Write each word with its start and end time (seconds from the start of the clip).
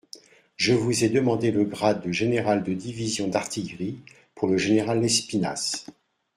Je 0.55 0.73
vous 0.73 1.03
ai 1.03 1.09
demandé 1.09 1.51
le 1.51 1.63
grade 1.63 2.01
de 2.01 2.11
général 2.11 2.63
de 2.63 2.73
division 2.73 3.27
d'artillerie 3.27 3.99
pour 4.33 4.47
le 4.47 4.57
général 4.57 4.99
Lespinasse. 4.99 5.85